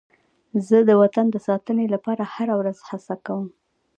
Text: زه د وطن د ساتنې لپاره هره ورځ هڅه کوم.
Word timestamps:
زه 0.67 0.77
د 0.89 0.91
وطن 1.01 1.25
د 1.31 1.37
ساتنې 1.47 1.85
لپاره 1.93 2.23
هره 2.33 2.53
ورځ 2.59 2.77
هڅه 2.89 3.15
کوم. 3.25 3.47